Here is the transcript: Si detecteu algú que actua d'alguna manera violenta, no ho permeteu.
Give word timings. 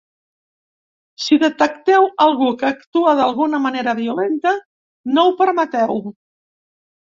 Si 1.25 1.35
detecteu 1.43 2.07
algú 2.25 2.47
que 2.61 2.67
actua 2.69 3.13
d'alguna 3.19 3.61
manera 3.67 3.95
violenta, 4.01 4.55
no 5.19 5.27
ho 5.27 5.37
permeteu. 5.43 6.03